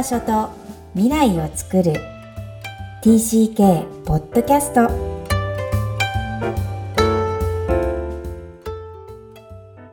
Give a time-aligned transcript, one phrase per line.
[0.00, 0.48] 場所と
[0.94, 1.92] 未来を作る
[3.02, 4.88] TCK ポッドキャスト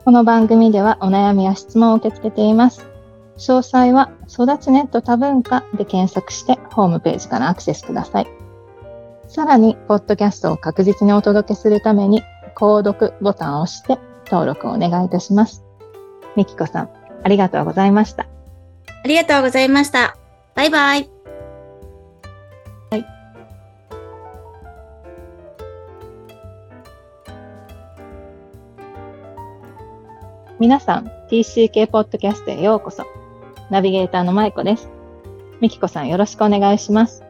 [0.06, 2.88] この番組ではお悩みや質問を受け付けています。
[3.36, 8.26] 詳細は育ちネット多文化で検索してホームページからアクセスください。
[9.26, 12.22] さらに、ポッドキャストを確実にお届けするために、
[12.56, 13.98] 購読ボタンを押して
[14.30, 15.66] 登録をお願いいたします。
[16.34, 16.90] みきこさん、
[17.22, 18.37] ありがとうございました。
[19.04, 20.16] ありがとうございました。
[20.54, 21.18] バイバイ。
[30.60, 33.06] 皆さん、TCK ポッドキャストへようこそ。
[33.70, 34.88] ナビゲーターのまいこです。
[35.60, 37.22] みきこさん、よろしくお願いします。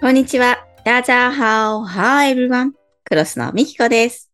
[0.00, 0.66] こんにちは。
[0.86, 1.84] 大家好。
[1.84, 2.72] Hi everyone.
[3.04, 4.30] クロスのみきこです。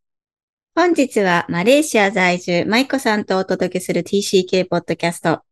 [0.77, 5.48] 本日はマレーシア在住、マイコさんとお届けする TCK ポッドキャスト。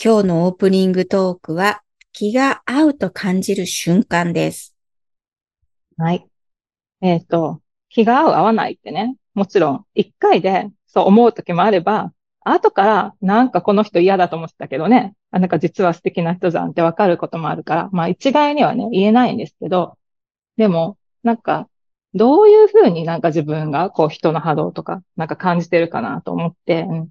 [0.00, 4.76] 今日のオープニングトークは、気が合うと感じる瞬間です。
[5.96, 6.26] はい。
[7.00, 19.98] えっ、と、気が合う合わないってね、もちろん一回でそう思う時もあれば、後からなんかこの人嫌だと思ってたけどね、あなんか実は素敵な人じゃんってわかることもあるから、まあ一概にはね、言えないんですけど、
[20.56, 21.68] でも、なんか、
[22.14, 27.08] どういうふうになんか自分がこう人の波動とかなんか感じてるかなと思って、うん、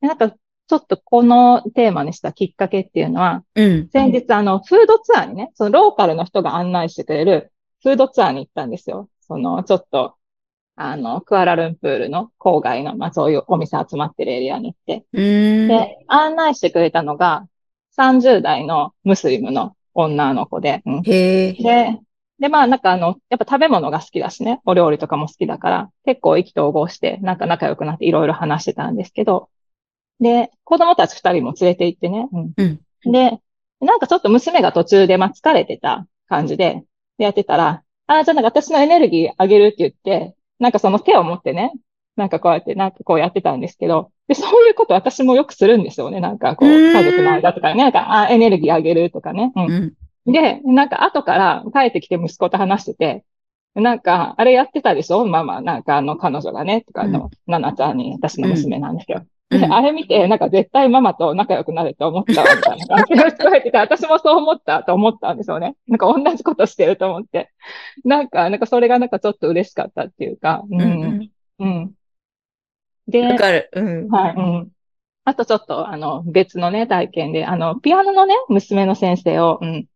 [0.00, 0.34] なんか
[0.68, 3.88] ちょっとこのテーマにしたきっかけっていうのは、うん。
[3.90, 7.52] 先日あの、フードツアーにね、そのローカルの人が案内してくれる
[7.82, 9.08] フードツアーに行ったんですよ。
[9.20, 10.14] その、ちょっと、
[10.76, 15.06] あの、クアラルンプールの郊外の、まあそういうお店集まってるエリアに行って。
[15.68, 17.48] で、案内してくれたのが、
[17.92, 21.02] 30代のムスリムの女の子で、うん。
[21.02, 21.98] で、
[22.38, 29.48] で、まあなんかあの、やっぱ食べ物が好きだしね、お料理とかも好きだから、結構意気投合して、なんか仲良くなっていろいろ話してたんですけど、
[30.20, 33.12] で、子供たち二人も連れて行ってね、うんうん。
[33.12, 33.40] で、
[33.80, 36.84] なんかちょっと娘が途中で、まあ、疲れてた感じで、
[37.18, 41.72] でやってたら、ああ、じゃあなんか私のエネルギーあげるって言って、なんかその手を持ってね、
[42.16, 46.20] なんかこうやって、なんかこうやってたんですけど、で、そういうこと私もよくするんですよね。
[46.20, 49.52] なんかこう、家族の間とかね、なんか、あエネルギーあげるとかね。
[49.54, 49.94] うん
[50.26, 50.32] うん。
[50.32, 53.24] で、なんか後から帰ってきて息子と話してて、
[53.74, 55.24] なんか、あれやってたでしょ？
[55.26, 59.20] ママ、なんかあの彼女がね、とか、あの、ナナちゃんに、私の娘なんですけど。
[59.20, 65.76] うんで、 あれ見て、なんか絶対ママと仲良くなると思ったわ、みたいな感じで 聞こえてて、私もそう思ったと思ったんですよね。
[65.86, 67.50] なんか同じことしてると思って。
[68.04, 70.76] なんか、なんかそれがなんかちょっと嬉しかったっていうか、う。
[70.76, 71.30] うんん。
[71.60, 71.92] うん。
[73.08, 73.70] で、わかる。
[73.72, 74.08] うん。
[74.08, 74.68] はい、うん。
[75.24, 79.86] あとちょっと、あの、別のね、体験で、あの、ピアノのね、娘の先生を、うん、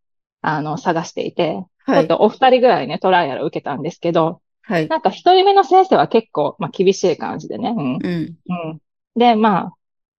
[0.41, 2.01] あの、探していて、ちはい。
[2.01, 4.87] ょっとお二人ぐらいね、トライアルを受けたんですけど、はい。
[4.87, 7.95] なんか一人目の先生は結構、まあ厳しい感じでね、うん。
[7.95, 8.35] うん。
[8.47, 8.79] うん。
[9.15, 9.73] で、まあ、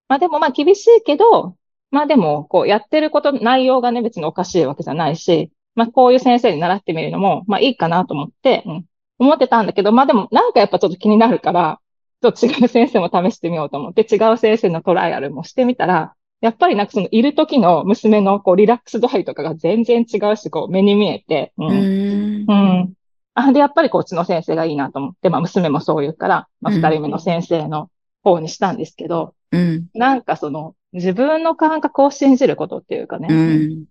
[0.07, 1.55] まあでもまあ厳しいけど、
[1.91, 8.85] まあでも、こうやってること、内容がね、別におかしいわけじゃないし、まあこういう先生に習ってみるのも、まあいいかなと思って、うん、
[9.19, 11.79] 思ってたんだけど、まあでもなんかやっぱちょっと気になるから、
[12.21, 21.65] ちょっと違う先生も試してみようと思って、違う先生のトライアルもしてみたら、やっぱりなんかそのいる時の娘のこうリラックス度合いとかが全然違うし、こう目に見えて、う。
[21.65, 22.53] うんんう。
[22.53, 22.93] ん。
[23.35, 27.89] あ、で、やっぱりこっちの先生がいいなと思って、まあ娘もそう言うから、まあうん二人目の先生の
[28.23, 29.87] 方にしたんですけど、うん。
[29.93, 33.85] なんかその自分の感覚を信じることっていうかね、うん。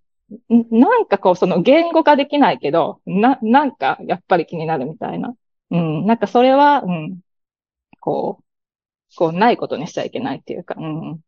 [0.54, 5.34] んなんかこうその言語化できないけど、な、なんかやっぱり気になるみたいな。
[5.70, 7.20] うん、なんかそれは、うん、
[8.00, 8.44] こう、
[9.16, 11.20] こうないことにしちゃいけないっていうか、うん、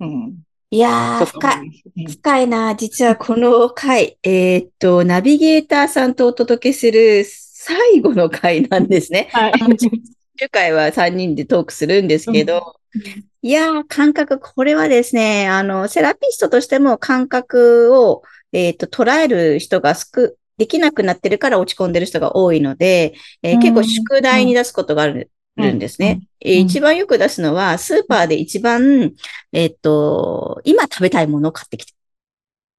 [0.00, 2.06] うん、いやー、深い。
[2.08, 2.74] 深いな。
[2.74, 9.28] 実はこの回、 えーっと、ナビゲーターさんとお届けする最後の回なんですね。
[9.30, 9.52] はい。
[10.36, 12.76] 次回は3人でトークするんですけど、
[13.42, 18.22] いやー、感覚、これはですね、あの、セラピストとしても感覚を、
[18.52, 20.06] えーっと、捉える人が少、
[20.56, 23.60] できなくなってるから落ち込んでる人が多いので、えーうん。
[23.60, 25.12] 結構宿題に出すことがある。
[25.14, 26.26] うんるんですね。
[26.40, 26.66] えーうん。
[26.66, 29.12] 一番よく出すのは、スーパーで一番、
[29.52, 31.92] えーっと、今食べたいものを買ってきて。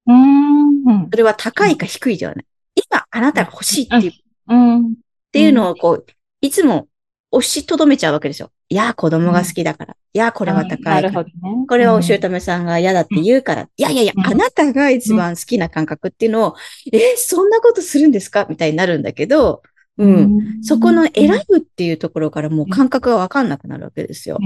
[0.06, 1.08] うん、うん。
[1.10, 2.46] それは高いか低いではない。
[2.90, 4.14] 今あなたが欲しいっていう、っ
[4.48, 4.94] うん、
[5.32, 6.06] ていうのをこう、
[6.42, 6.88] いつも
[7.32, 8.50] 押しとどめちゃうわけですよ。
[8.68, 9.96] いやー、子供が好きだから。
[10.12, 10.80] いやー、これは高い。
[10.80, 11.32] なるほどね。
[11.68, 13.68] これはお姑さんが嫌だって言うから。
[13.76, 16.54] いやいやいや、うんあなたが一番好きな感覚っていうのを、
[16.92, 18.46] えーそんなことするんですか？
[18.48, 19.62] みたいになるんだけど、
[19.98, 20.62] うん。
[20.62, 24.38] そこの選ぶっていうところからもう感覚がわかんなくなるわけですよ。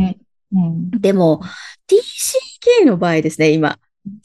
[0.53, 1.41] うん、でも、
[1.87, 3.79] TCK の場合ですね、今、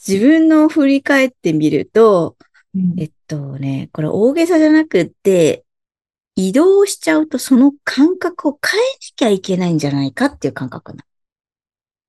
[0.08, 2.36] 自分の振り返ってみると、
[2.76, 5.65] うんえっとね、これ大げさじゃなくって、
[6.36, 11.04] 移動しちゃうとその感覚を変えなきゃいけないんじゃないかっていう感覚な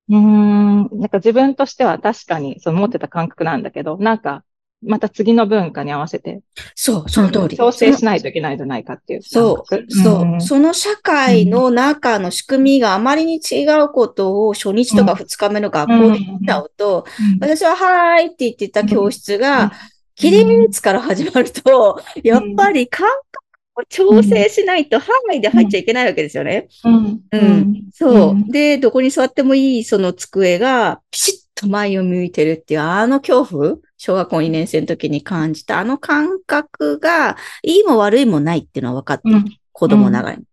[0.09, 4.43] うーん、なんか自分としては確かにそう持ってた感覚なんだけど、なんか、
[4.83, 6.41] また次の文化に合わせて、
[6.75, 7.57] そう、その通り。
[7.57, 10.41] 調整しないといけないんじゃないかっていうそうそう、ん。
[10.41, 17.05] その社会の中の仕組みがあまりに違うことを初日とか二日目の学校で見ちゃうと、
[17.41, 19.71] 私ははーいって言ってた教室が、
[20.15, 23.46] 起立から始まると、やっぱり感覚を
[23.85, 26.67] 調整しないと、はーいで入っちゃいけないわけですよね。
[26.83, 27.21] うん。
[27.31, 28.33] うんそう。
[28.33, 39.45] んで、どこに座ってもいいその机が、ピシッと前を向いてるっていう、あの恐怖小学校2年生の時に感じた、あの感覚が、いいも悪いもないっていうのは分かってる、うん
[39.79, 40.43] 子供ながらに。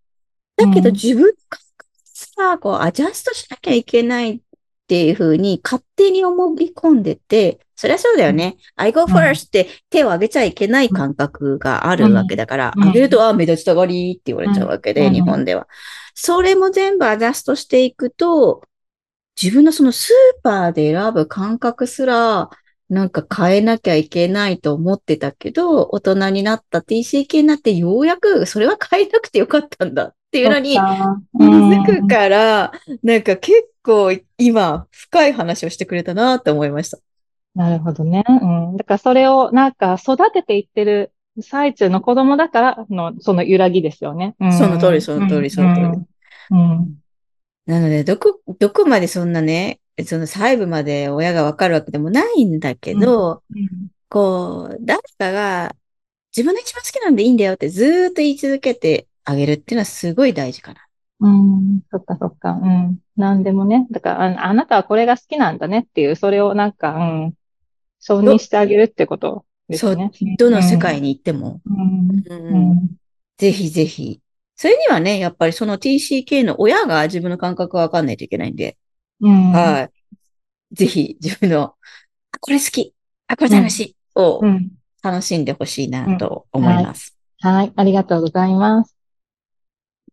[0.57, 1.33] だけどうん自分
[2.05, 4.41] さ、こう、アジャストしなきゃいけないっ
[4.87, 8.57] ていうふうに勝手に思い込んでて、そりゃそうだよね。
[8.77, 9.15] I go うん。
[9.15, 12.83] first って手を挙げちゃいけない感覚があるわけだから、うん。
[12.83, 15.13] 挙げると、あ、目立ちたがりって言われちゃうわけで、うん。
[15.13, 15.67] 日本では。
[16.15, 18.63] それも全部アジャストしていくと、
[19.41, 22.51] 自分のそのスーパーで選ぶ感覚すら、
[22.89, 32.73] なんか変えなきゃいけないと思ってたけど、大人になった TCK になってようやくそれは変えなくてよかったんだっていうのに気づくから、
[33.03, 36.99] なんか結構今深い話をしてくれたなって思いました。
[37.55, 38.25] なるほどね。
[38.27, 38.77] うん。
[38.77, 44.35] だからそれをなんか育てていってる最中の子供だからの、その揺らぎですよね。
[44.41, 45.87] うんその通りその通りその通り。
[45.87, 46.01] うん。
[46.51, 46.95] うん
[47.67, 53.43] なので、どこ、どこまでそんなね、その細部まで親がわかるわけでもないんだけど、
[54.11, 55.75] こう、誰かが
[56.37, 60.81] 自分の一番好きなんでいいんだよってずーっと言い続けてあげるっていうのはすごい大事かな。
[61.21, 61.81] うん。
[61.91, 62.51] そっかそっか。
[62.51, 62.99] うん。
[63.17, 63.87] なんでもね。
[63.91, 67.35] だからあ、あなたはこれが好きなんだねっていう、それをなんか、うん。
[68.07, 70.11] 承認してあげるってことですね。
[70.39, 71.63] どの世界に行っても。
[73.39, 74.21] ぜひぜひ。
[74.57, 78.77] それにはね、やっぱりその TCK の親が自分の感覚がわかんないといけないんで、
[79.23, 79.53] うん。
[79.53, 79.89] は
[80.73, 80.77] い。
[80.77, 82.95] ぜひ自分の、あ、これ好き、
[83.27, 84.71] あ、これ楽しい、をうん。
[85.03, 87.17] 楽しんでほしいなと思います。
[87.41, 87.73] はい。
[87.75, 88.95] ありがとうございます。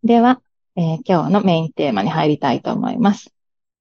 [0.01, 0.41] では、
[0.77, 3.33] えー今日のメインテーマに入りたいと思います。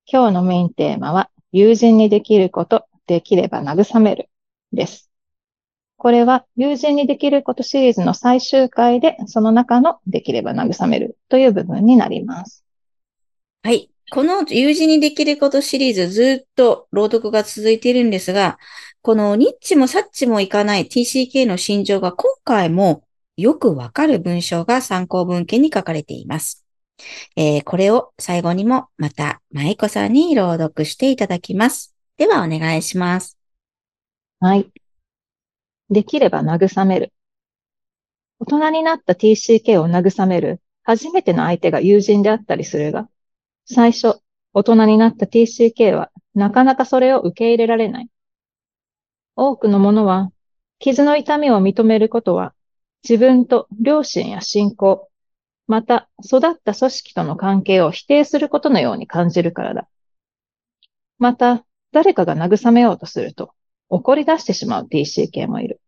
[0.06, 4.28] 今日のメインテーマは、友人にできること、できれば慰める
[4.72, 5.10] です。
[5.96, 12.64] これは、友人にできることシリーズの最終回で、その中のできれば慰めるという部分になります。
[13.62, 13.90] はい。
[14.10, 18.58] この友人にできることシリーズずっと朗読が続いているんですが、
[19.02, 23.04] このニッチもサッチもいかない TCK の心情が今回も
[23.36, 26.66] よくわかる文章が参考文献に書かれています。
[27.36, 31.94] えーこれを最後にもまた舞子さんに朗読していただきます。
[32.20, 33.38] ではお願いします。
[34.40, 34.70] はい。
[35.88, 37.14] できれば慰める。
[38.40, 43.08] 大人になった TCK を慰める初めての相手が友人であったりするが、
[43.64, 44.20] 最初、
[44.52, 48.10] 大人になった TCK はなかなかそれを受け入れられない。
[49.34, 50.30] 多くのものは、
[50.78, 52.52] 傷の痛みを認めることは、
[53.02, 55.08] 自分と両親や信仰、
[55.66, 59.88] また育った組織との関係を否定することのように感じるからだ。
[61.18, 63.52] また、誰かが慰めようとすると、
[63.88, 65.80] 怒り出してしまう TCK もいる。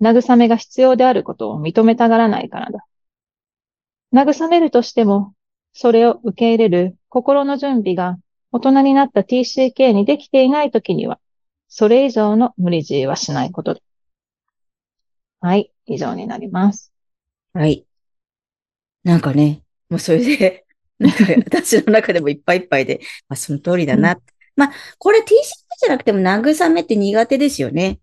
[0.00, 2.86] 慰めが必要であることを認めたがらないからだ。
[4.12, 5.34] 慰めるとしても、
[5.72, 8.18] それを受け入れる心の準備が
[8.50, 11.20] 大人になった TCK にできていないときには、
[11.68, 13.80] それ以上の無理強いはしないことだ。
[15.40, 16.92] はい、以上になります。
[17.52, 17.86] はい。
[19.04, 20.64] なんかね、もうそれで、
[20.98, 24.18] なんか私の中でもいっぱいいっぱいで、まあその通りだな。
[24.58, 28.00] まあ、これ T シャツじゃなくても慰めって苦手ですよね。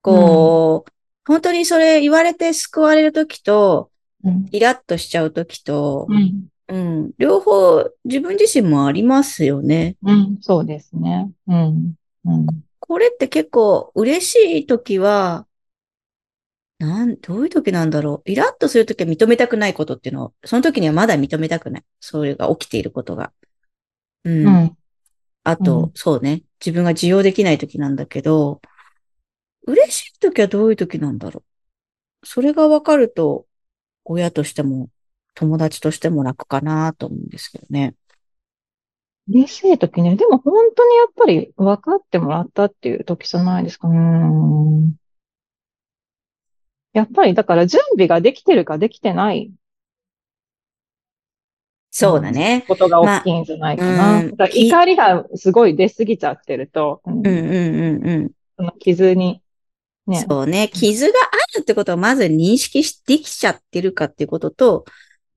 [0.00, 0.92] こう、
[1.26, 3.90] 本当にそれ言われて救われるときと、
[4.24, 4.48] うん。
[4.52, 6.48] イラッとしちゃうときとう、ん。
[6.68, 9.96] うん、両方自分自身もありますよね。
[10.02, 10.38] うん。
[10.40, 11.30] そうですね。
[11.48, 11.94] うん。
[12.24, 12.46] うん。
[12.78, 15.46] これって結構嬉しいときは、
[16.78, 18.30] なん、どういう時なんだろう。
[18.30, 21.84] イラッとするときは認めたくないことっていうのを、その時にはまだ認めたくない。
[21.98, 23.32] それが起きていることが。
[24.24, 24.46] うん。
[24.46, 24.76] うん。
[25.48, 26.42] あと、うんそうね。
[26.60, 28.60] 自分が受容できない時なんだけど、
[29.66, 31.44] 嬉しい時はどういう時なんだろ
[32.22, 32.26] う。
[32.26, 33.46] それがわかると、
[34.04, 34.90] 親としても、
[35.34, 37.94] 友達としても楽かなと思うんですけどね。
[39.28, 40.16] 嬉しい時ね。
[40.16, 43.88] でも本当にやっぱり分かってもらったっていう時じゃないですか。
[43.88, 44.94] うーん。
[46.92, 49.52] やっぱりだから準備ができてるかできてない
[51.98, 52.64] そうだね。
[52.68, 54.22] ことが大きいんじゃないかな。
[54.54, 58.30] 怒りがすごい出過ぎちゃってると、うんうんうんうんうん。
[58.56, 59.42] その傷に、
[60.06, 60.24] ね。
[60.28, 60.68] そうね。
[60.72, 64.84] 傷があるってことをまず認識しできちゃってるかっていうことと、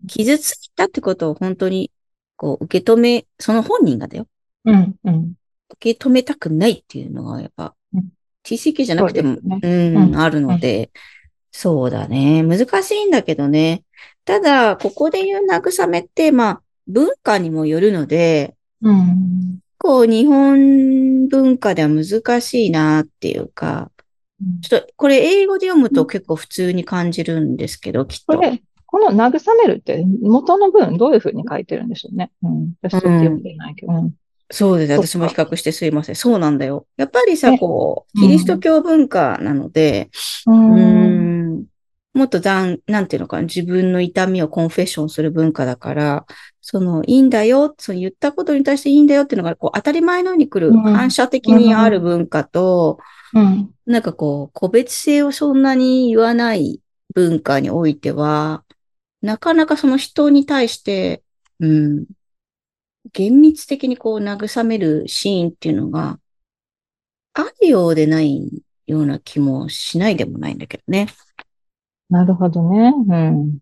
[0.07, 1.91] 傷ついたってことを本当に、
[2.35, 4.27] こう、受け止め、その本人がだよ。
[4.65, 4.95] うん。
[5.03, 5.33] うん。
[5.71, 8.09] 受け止めたくないっていうのが、やっぱうん
[8.43, 10.91] TCK じゃなくても、そうですうん、うんあるので、
[11.51, 12.43] そうだね。
[12.43, 13.83] 難しいんだけどね。
[14.25, 19.59] ただ、ここで言う慰めって、まあ、文化にもよるので、うん。
[19.77, 23.91] こう、日本文化では難しいなっていうか、
[24.61, 28.19] ちょっと、これ英語で読むと結構普通に感じるんですけど、きっ。
[28.25, 32.31] ことれ、この慰めるって元の文どういうふうに書いてるんでしょうね。
[32.43, 32.73] うん。
[32.81, 33.93] 私ちょっと読んでないけど。
[33.93, 34.13] うん。
[34.51, 36.15] そうです私も比較してすいません。
[36.15, 36.85] そうなんだよ。
[36.97, 40.09] やっぱりさ、ねこう、うんキリスト教文化なので、
[40.45, 41.40] ううーん
[42.13, 46.25] もっと残、なんていうのかな、自分の痛みをコンフェッションする文化だから、
[46.59, 52.99] その、いいんだよ、その言ったことに対していいんだよっていうのが、こう、当たり前のように来る、うん反射的にある文化と、
[53.33, 53.73] うん。
[53.85, 56.81] なんかこう、個別性をそんなに言わない
[57.13, 58.63] 文化においては、
[59.21, 61.23] なかなかその人に対して、
[61.59, 62.05] うん、
[63.13, 66.19] 厳密的にこう慰めるシーンっていうのが、
[67.33, 71.07] あるようでないような気もしないでもないんだけどね。
[72.11, 72.93] なるほどね。
[73.07, 73.57] うん。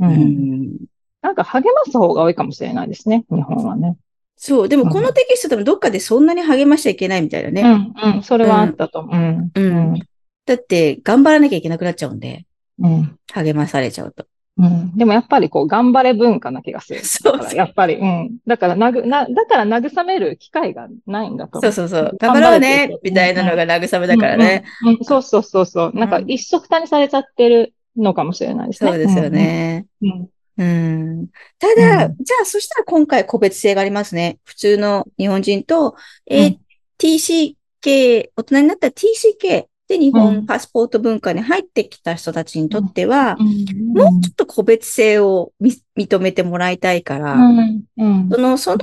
[0.00, 0.06] う。
[0.06, 0.76] うんん。
[1.20, 3.24] なんか励ます方が多いかもしれないですね。
[3.30, 3.96] 日本はね。
[4.36, 7.62] そう、でもうんこのテキストでもどっかでそんなに励ましちゃいけないみたいなね。
[7.62, 8.16] うん。
[8.16, 8.22] うん。
[8.22, 9.16] それはあったと思う。
[9.16, 9.50] うん。
[9.54, 10.00] うん
[10.46, 12.46] だって、頑張らなきゃいけなくなっちゃうんで、
[12.78, 13.18] うん。
[13.34, 14.24] 励まされちゃうと。
[14.58, 14.96] うん。
[14.96, 17.00] でもやっぱりこう、頑張れ文化な気がする。
[17.06, 18.36] そうだからやっぱり、うん。
[18.46, 21.88] だから、なぐ、な、だから慰める機会がないんだと思そうう。
[21.88, 22.16] そうそう。
[22.18, 24.64] 頑張ろうねみたいなのが慰めだからね。
[24.82, 24.88] うん。
[24.90, 25.92] うんそうそうそうそう。
[25.94, 28.90] なんかうん一緒くたにされちゃってるのかもしれないですね。
[28.90, 29.86] そうですよね。
[30.02, 30.28] うん。
[30.58, 31.26] うん。
[31.58, 34.38] ただ、うんじゃあ、そしたら今回個別性がありますね。
[34.44, 35.94] 普通の日本人と、
[36.26, 36.58] えーうん
[37.00, 43.64] TCK、大人になったら TCK で日う本んパスポート文化に入ってきた人たちにとっては、うん。
[43.88, 47.84] もうちょっと個別性をみ認めてもらいたいから、うん。
[47.96, 48.28] うん。
[48.30, 48.78] その、その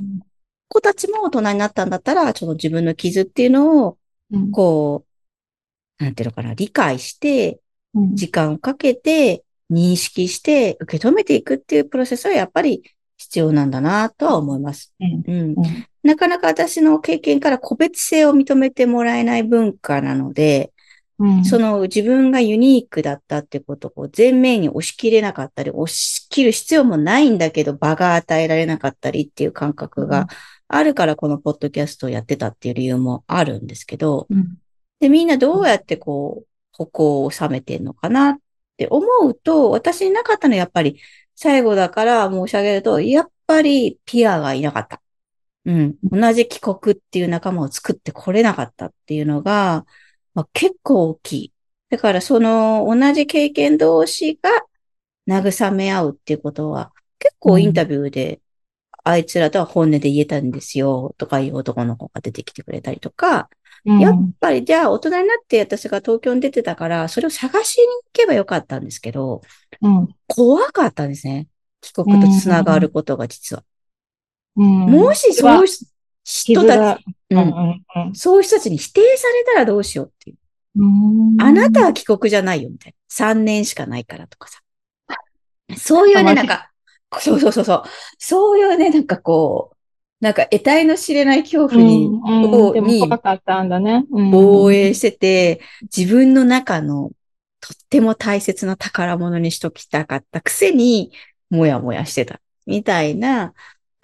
[0.68, 3.98] 子たちも大人になったんだったら、その自分の傷っていうのを、
[4.32, 5.06] うんこ
[6.00, 7.60] う、なんていうのかな、理解して、
[7.94, 12.84] うん時間をかけて、認識して、受け止めていくっていうプロセスはやっぱり
[13.18, 14.94] 必要なんだなとは思います。
[15.00, 15.56] うん
[16.04, 20.72] なかなか私の経験から個別性を認めてもらえない文化なので、
[21.20, 30.28] うんその自分がユニークだったってことをこう前面に押し切れなかったり、押し切る必要もないんだけど場が与えられなかったりっていう感覚が
[30.68, 34.58] あるからこのポッドキャストをやってたっていう理由もあるんですけど、うん
[35.00, 38.38] で、みんなどうやってこう、矛を収めてんのかなっ
[38.78, 41.00] て思うと、私になかったのはやっぱり
[41.36, 45.02] 最後だから申し上げると、やっぱりピアがいなかった。
[45.66, 45.96] うん。
[46.04, 49.86] 同じ帰国っていう仲間を作ってこれなかったっていうのが、
[50.36, 51.54] まあ、結構大きい。
[51.90, 54.50] だからその同じ経験同士が
[55.28, 58.42] 慰め合うっていうことは、結構インタビューで、
[59.04, 63.50] あいつらとは本音で言えたんですよ、とかいう男の子が出てきてくれたりとか、
[63.86, 69.42] うんやっぱりじゃあ大人になって私が東京に出てたから、それを探しに行けばよかったんですけど、
[69.82, 71.48] うん怖かったんですね。
[71.82, 73.64] 帰国とつながることが実は。
[74.56, 75.86] うんもしそういう人
[76.62, 80.38] 傷たがち、ううんんうんそういう人たちに否定されたらどうしようっていう。
[80.78, 82.96] うんあなたは帰国じゃないよみたいな。
[83.08, 84.60] 3年しかないからとかさ。
[85.78, 86.72] そういうね、なんか、
[87.20, 87.84] そうそうそうそう。
[88.20, 89.76] そういうね、なんかこう、
[90.24, 92.52] なんか得体の知れない恐怖に、うん
[93.00, 94.06] 怖かったんだね。
[94.12, 95.62] うん防衛してて、
[95.96, 97.12] 自分の中の
[97.62, 101.12] とっても大切な宝物にしときたかったくせに、
[101.50, 102.42] もやもやしてた。
[102.66, 103.54] みたいな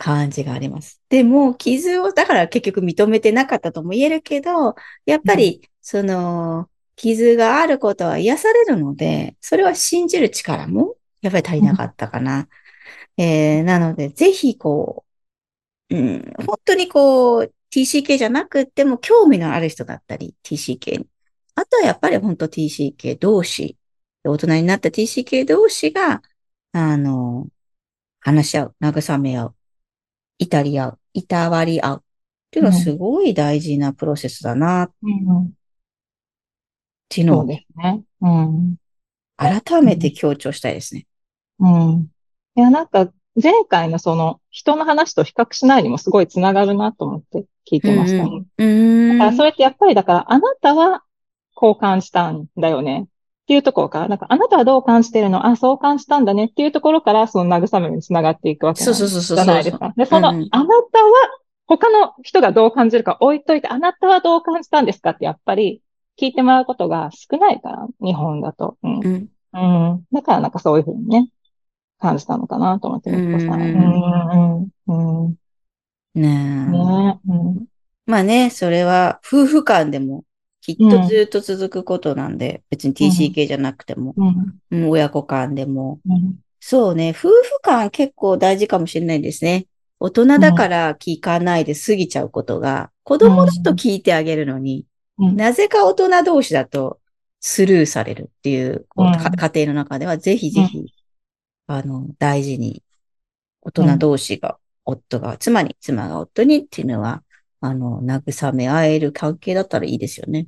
[0.02, 1.00] 感じがあります。
[1.10, 4.74] でも、傷を、だから結局認めてなかったとも言えるけど、
[5.06, 12.50] やっぱり、その、傷があることは癒されるので、それは信じる力も、やっぱり足りなかったかな。
[13.18, 15.06] えー、なので、ぜひ、こ
[15.92, 21.08] う、うん、本当にこう、TCK じゃなくっても興味のある人だったり、TCK に。
[21.54, 23.78] あとはやっぱり本当 TCK 同士、
[24.24, 26.24] 大人になった TCK 同士が、
[26.72, 27.48] あの、
[28.20, 29.56] 話し合う、慰め合う、
[30.42, 31.98] 至り合う、いたわり合う。
[31.98, 32.04] っ
[32.50, 35.54] ていうのはすごい大事なプロセスだな、っうん
[37.08, 37.68] ていうのをね。
[38.22, 38.76] うん。
[39.38, 41.06] 改めて強調したいですね。
[41.60, 42.08] うん。
[42.56, 48.46] いや、なんか、前回のその、人の話と比較しないにもすごいつながるなと思って聞いてましたね。
[48.58, 49.18] うーん。
[49.20, 51.04] だからそれってやっぱりだから、あなたは
[51.54, 53.08] こう感じたんだよね。
[53.52, 54.00] っていうところか？
[54.00, 55.46] ら、なんかあなたはどう感じてるの？
[55.46, 59.94] あ、そう感じたんだねっていうところから、その慰めにつながっていくわけなんそうそうそうそうじゃないですか。
[59.98, 60.68] で、その、あなたは、
[61.68, 65.82] 他の人がどう感じるか置いといて、あなたはどう感じたんですかってやっぱり
[66.18, 68.78] 聞いてもらうことが少ないから、日本だと。
[68.84, 69.00] うん。
[69.02, 69.30] うん。
[69.52, 69.58] う
[69.96, 70.06] ん。
[70.14, 71.28] だからなんかそういうふうにね、
[72.00, 73.62] 感じたのかなと思って、みさん。
[73.62, 73.74] ううん
[74.62, 74.72] ん。
[74.88, 75.26] うん。
[75.26, 75.36] うん。
[76.16, 76.30] ね
[76.68, 76.72] え。
[76.72, 77.20] ね。
[77.28, 77.66] うん。
[78.06, 80.24] まあね、それは夫婦間でも
[80.62, 84.60] きっとずっと続くことなんで、別に TCK じゃなくても、うん。
[84.72, 86.00] うん親子間でも。
[86.08, 86.40] うん。
[86.60, 89.68] そうね、夫婦間結構大事かもしれないですね。
[90.00, 94.86] 大人だから聞かないで過ぎちゃうことが、子供だと聞いてあげるのに、
[95.18, 97.00] うんなぜか大人同士だと
[97.42, 100.86] スルーされるっていう、こううんか家庭の中ではぜひぜひ、
[101.68, 102.84] あの、大事に、
[103.62, 107.24] 大人同士が、夫が妻に、妻が夫にっていうのは、
[107.62, 110.48] あの、慰め合える関係だったらいいですよね。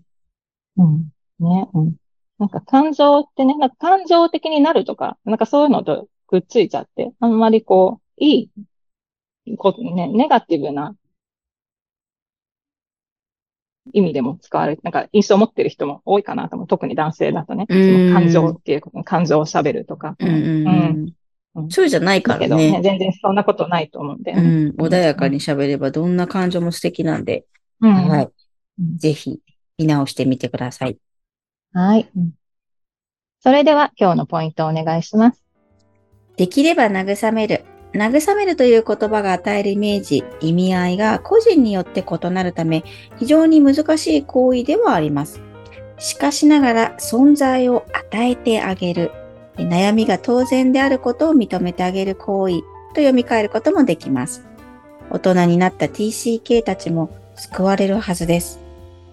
[0.77, 1.11] うん。
[1.39, 1.69] ね。
[1.73, 1.95] うん。
[2.39, 8.49] なんか感情ってね、なんか感情的になるとか、なんかそういうのとくっついちゃって、あんまりこう、い
[9.45, 10.95] い、こうね、ネガティブな
[13.91, 16.67] 意味でも使われて、なんか印象を持ってる人も多いかなと思う。
[16.67, 17.65] 特に男性だとね。
[17.69, 20.15] そうんの感情っていうこと、感情を喋るとか。
[20.19, 21.13] うんうん。
[21.69, 22.81] そうじゃないからね、ね。
[22.81, 24.31] 全然そんなことないと思うんで。
[24.31, 24.75] うん。
[24.77, 27.45] 穏やかに喋ればどんな感情も素敵なんで、
[27.79, 28.23] うんはい。
[28.25, 29.39] うんぜひ
[29.77, 30.97] 見直してみてください。
[31.73, 32.09] はい。
[33.39, 35.43] それでは今日のポイントをお願いします。
[36.37, 37.65] できれば慰める。
[37.93, 42.83] 慰めるという言葉が与えるイメージ、意味合いが個人によって異なるため、
[43.19, 45.41] 非常に難しい行為ではあります。
[45.99, 49.11] しかしながら存在を与えてあげる。
[49.57, 52.61] 悩みが当然であることを認めてあげる行為
[52.93, 54.45] と読み替えることもできます。
[55.09, 58.59] 大人になった TCK たちも救われるはずです。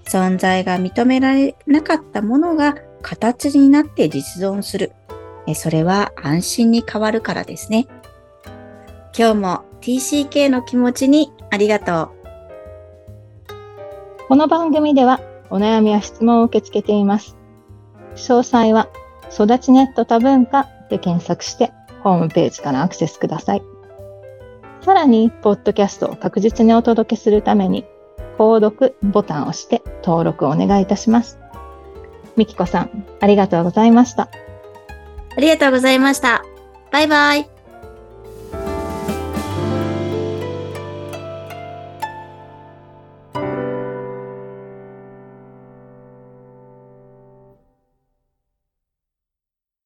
[0.04, 4.92] 存在が認められなかったものが形になって実存する。
[5.54, 7.86] それは安心に変わるからですね。
[9.16, 12.10] 今日も TCK の気持ちにありがとう。
[14.28, 15.20] この番組では
[15.50, 17.36] お悩みや質問を受け付けています。
[18.14, 18.88] 詳細は
[19.32, 23.62] 育ちネット多文化で検索してホームページからアクセスください。
[24.82, 27.84] さらに、ポッドキャストを確実にお届けするために、
[28.38, 31.38] 購読ボタンを押して登録をお願いいたします。
[32.36, 34.28] みきこさん、ありがとうございました。
[35.36, 36.42] ありがとうございました。
[36.90, 37.59] バイバイ。